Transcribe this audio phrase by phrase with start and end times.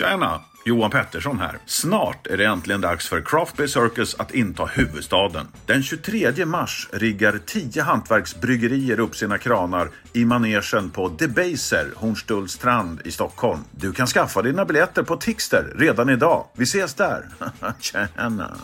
[0.00, 0.40] Tjena!
[0.64, 1.58] Johan Pettersson här.
[1.66, 5.46] Snart är det äntligen dags för Craft Beer Circus att inta huvudstaden.
[5.66, 13.10] Den 23 mars riggar 10 hantverksbryggerier upp sina kranar i manegen på Debaser, Hornstullstrand i
[13.10, 13.60] Stockholm.
[13.70, 16.46] Du kan skaffa dina biljetter på Tixter redan idag.
[16.56, 17.28] Vi ses där!
[17.80, 18.56] Tjena!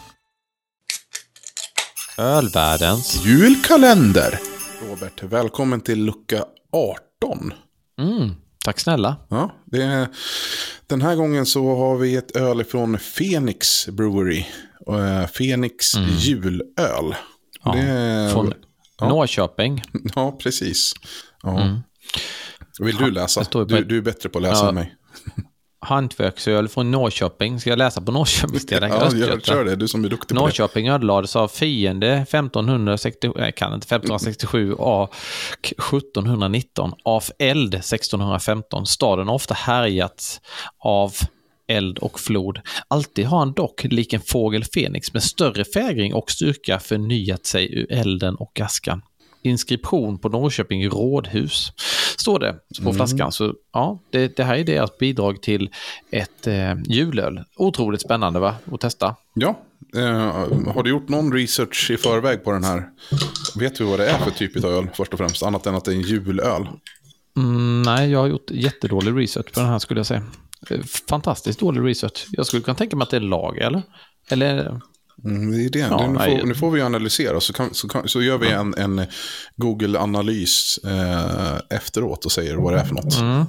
[2.18, 3.24] Ölvärldens.
[3.24, 4.38] Julkalender!
[4.88, 7.52] Robert, välkommen till lucka 18.
[8.00, 8.30] Mm,
[8.64, 9.16] tack snälla.
[9.28, 10.08] Ja, det är,
[10.86, 14.44] den här gången så har vi ett öl från Phoenix Brewery.
[14.90, 17.14] Uh, Phoenix julöl.
[17.64, 18.54] Ja, Det Från
[19.00, 19.08] ja.
[19.08, 19.82] Norrköping.
[20.14, 20.92] Ja, precis.
[21.42, 21.60] Ja.
[21.60, 21.78] Mm.
[22.80, 23.44] Vill du läsa?
[23.52, 24.94] Du, du är bättre på att läsa än mig.
[25.80, 27.60] Hantverksöl från Norrköping.
[27.60, 28.94] Ska jag läsa på Norrköpingsdialekt?
[28.94, 29.44] Ja, gör, Östergötland.
[29.44, 29.76] kör det.
[29.76, 30.34] Du som är duktig.
[30.34, 35.14] Norrköping ödelades av fiende 1567, jag kan inte, 1567 och
[35.62, 38.86] 1719 av eld 1615.
[38.86, 40.40] Staden har ofta härjats
[40.78, 41.12] av
[41.68, 42.60] eld och flod.
[42.88, 47.74] Alltid har han dock, lik en fågel Fenix med större fägring och styrka, förnyat sig
[47.74, 49.02] ur elden och askan.
[49.42, 51.72] Inskription på Norrköping rådhus,
[52.26, 53.32] står det på flaskan.
[53.32, 55.70] Så ja, det, det här är deras bidrag till
[56.10, 57.44] ett eh, julöl.
[57.56, 58.54] Otroligt spännande va?
[58.72, 59.16] Att testa.
[59.34, 59.58] Ja.
[59.96, 62.88] Eh, har du gjort någon research i förväg på den här?
[63.58, 65.42] Vet du vad det är för typ av öl först och främst?
[65.42, 66.68] Annat än att det är en julöl.
[67.36, 70.22] Mm, nej, jag har gjort jättedålig research på den här skulle jag säga.
[70.70, 72.26] Eh, Fantastiskt dålig research.
[72.30, 73.82] Jag skulle kunna tänka mig att det är lager, eller?
[74.28, 74.80] Eller?
[75.24, 75.78] Mm, det är det.
[75.78, 78.74] Ja, nu, får, nu får vi analysera så, kan, så, kan, så gör vi en,
[78.74, 79.06] en
[79.56, 83.20] Google-analys eh, efteråt och säger vad det är för något.
[83.20, 83.44] Mm.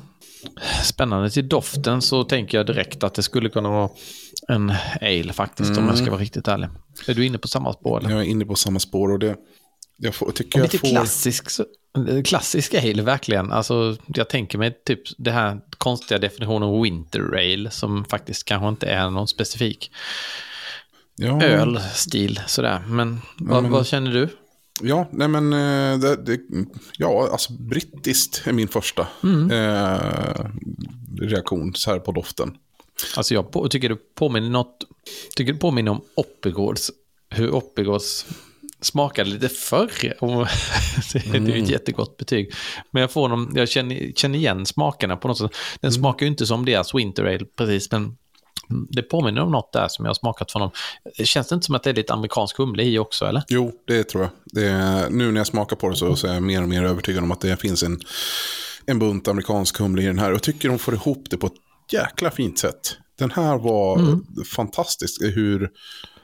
[0.84, 3.90] Spännande till doften så tänker jag direkt att det skulle kunna vara
[4.48, 6.70] en ale faktiskt, om jag ska vara riktigt ärlig.
[7.08, 8.00] Är du inne på samma spår?
[8.00, 8.10] Eller?
[8.10, 9.36] Jag är inne på samma spår och det
[9.98, 10.88] jag får, tycker jag Lite får...
[10.88, 11.48] klassisk,
[12.26, 13.52] klassisk ale, verkligen.
[13.52, 18.88] Alltså, jag tänker mig typ det här konstiga definitionen winter ale, som faktiskt kanske inte
[18.88, 19.92] är någon specifik
[21.18, 22.40] Ja, ölstil.
[22.48, 22.84] Sådär.
[22.88, 24.30] Men, vad, men- vad känner du?
[24.82, 26.40] Ja, nej men eh, det, det,
[26.98, 29.52] ja, alltså brittiskt är min första Mm.
[29.52, 30.46] eh,
[31.22, 32.54] reaktion så här på doften.
[33.18, 34.78] Alltså jag på, tycker det påminner något,
[35.36, 36.92] tycker det påminner om Oppigårds,
[37.30, 38.26] hur Oppigårds
[38.82, 39.92] smakade lite förr.
[41.32, 42.54] Det är ju ett jättegott betyg.
[42.92, 45.52] Men jag, får dem, jag känner, känner igen smakerna på något sätt.
[45.82, 48.18] Den smakar ju inte som deras Winter Ale precis, men
[48.90, 50.72] det påminner om något där som jag har smakat från dem.
[51.26, 53.44] Känns det inte som att det är lite amerikansk humle i också, eller?
[53.48, 54.32] Jo, det tror jag.
[54.46, 56.84] Det är, nu när jag smakar på det så, så är jag mer och mer
[56.84, 58.00] övertygad om att det finns en,
[58.86, 60.32] en bunt amerikansk humle i den här.
[60.32, 61.54] Jag tycker de får ihop det på ett
[61.92, 62.98] jäkla fint sätt.
[63.20, 64.20] Den här var
[64.56, 65.70] fantastisk hur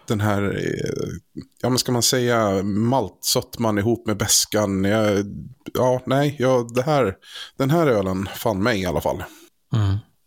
[0.08, 1.14] den här, eh,
[1.62, 4.84] ja men ska man säga, maltsötman ihop med beskan.
[4.84, 5.26] Jag,
[5.74, 7.16] ja, nej, ja, det här,
[7.58, 9.24] den här ölen fann mig i alla fall.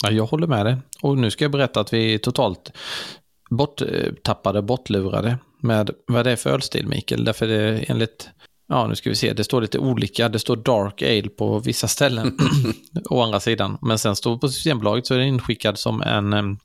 [0.04, 0.76] Ja, jag håller med dig.
[1.02, 2.72] Och nu ska jag berätta att vi är totalt
[3.50, 7.24] borttappade, bortlurade med vad det är för ölstil, Mikael.
[7.24, 8.28] Därför det är enligt,
[8.68, 10.28] ja nu ska vi se, det står lite olika.
[10.28, 12.38] Det står Dark Ale på vissa ställen,
[13.10, 13.78] å andra sidan.
[13.82, 16.58] Men sen står på Systembolaget så är den inskickad som en um,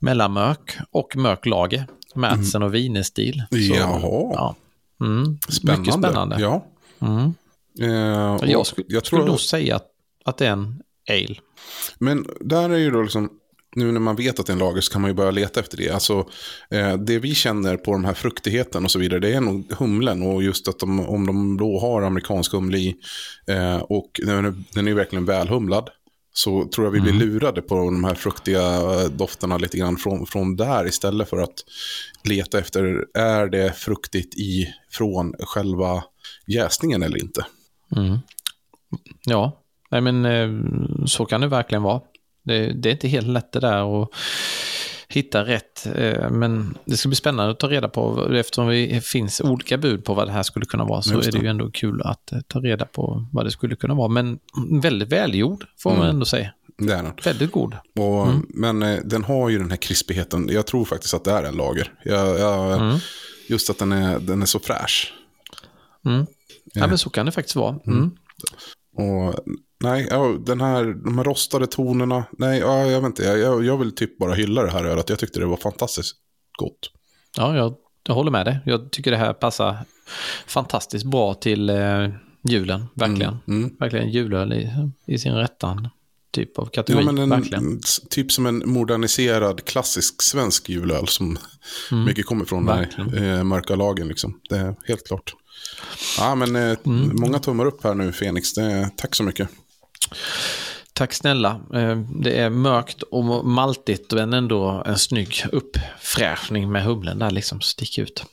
[0.00, 1.86] mellanmörk och mörk lager.
[2.14, 3.42] Madsen och vinestil.
[3.50, 4.00] Så, Jaha.
[4.34, 4.54] Ja.
[5.00, 5.80] Mm, Spännande.
[5.80, 6.36] Mycket spännande.
[6.40, 6.64] Ja.
[7.00, 7.34] Mm.
[7.80, 9.86] Eh, Jag, skulle, jag skulle tror, nog säga att,
[10.24, 11.36] att det är en ale.
[11.98, 13.30] Men där är ju då liksom,
[13.76, 15.60] nu när man vet att det är en lager så kan man ju börja leta
[15.60, 15.90] efter det.
[15.90, 16.28] Alltså,
[16.70, 20.22] eh, det vi känner på de här fruktigheten och så vidare, det är nog humlen.
[20.22, 22.96] Och just att de, om de då har amerikansk humle i,
[23.46, 25.88] eh, och den är, den är ju verkligen välhumlad,
[26.32, 30.26] så tror jag vi blir lurade på de här fruktiga eh, dofterna lite grann från,
[30.26, 31.64] från där istället för att
[32.24, 36.04] leta efter, är det fruktigt i från själva
[36.46, 37.46] jäsningen eller inte?
[37.96, 38.18] Mm.
[39.24, 39.60] Ja,
[39.90, 40.48] nej men eh,
[41.06, 42.00] så kan det verkligen vara.
[42.44, 44.08] Det, det är inte helt lätt det där att
[45.08, 45.86] hitta rätt.
[45.94, 50.04] eh, Men det ska bli spännande att ta reda på, eftersom det finns olika bud
[50.04, 52.38] på vad det här skulle kunna vara, så är det ju ändå kul att eh,
[52.48, 54.08] ta reda på vad det skulle kunna vara.
[54.08, 54.38] Men
[54.82, 56.10] väldigt välgjord, får man Mm.
[56.10, 56.50] ändå säga.
[56.78, 57.12] Det är den.
[57.24, 57.74] Väldigt god.
[57.98, 60.48] Och, Men eh, den har ju den här krispigheten.
[60.50, 61.92] Jag tror faktiskt att det är en lager.
[62.04, 63.00] Jag, jag,
[63.48, 65.12] Just att den är, den är så fräsch.
[66.06, 66.26] Mm.
[66.74, 67.78] Ja, men så kan det faktiskt vara.
[67.86, 68.10] Mm.
[68.96, 69.34] Och,
[69.80, 72.24] nej, ja, den här, de här rostade tonerna.
[72.38, 73.22] Nej, ja, jag vet inte.
[73.22, 75.08] Jag, jag, vill typ bara hylla det här ölet.
[75.08, 76.16] Jag tyckte det var fantastiskt
[76.58, 76.90] gott.
[77.36, 77.74] Ja, jag,
[78.06, 78.58] jag håller med dig.
[78.66, 79.76] Jag tycker det här passar
[80.46, 82.08] fantastiskt bra till eh,
[82.42, 83.36] julen, verkligen.
[83.48, 83.76] Mm.
[83.78, 84.70] Verkligen julöl i,
[85.06, 85.88] i sin rättan
[86.30, 87.04] typ av Ja, kategori.
[87.04, 87.80] men en,
[88.10, 91.38] typ som en moderniserad klassisk svensk julöl som
[92.06, 94.08] mycket kommer från den eh, mörka lagen.
[94.08, 94.40] Liksom.
[94.48, 95.34] Det är helt klart.
[96.18, 96.78] Ja, men eh,
[97.12, 98.54] många tummar upp här nu, Fenix.
[98.54, 99.48] Det, tack så mycket.
[101.00, 101.60] Tack snälla.
[101.74, 107.60] Eh, Det är mörkt och maltigt men ändå en snygg uppfräschning med humlen där liksom
[107.60, 108.24] sticker ut.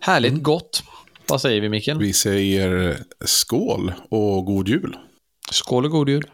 [0.00, 0.82] Härligt gott.
[1.28, 1.98] Vad säger vi Mikael?
[1.98, 4.96] Vi säger skål och god jul.
[5.50, 6.24] Skål och god jul.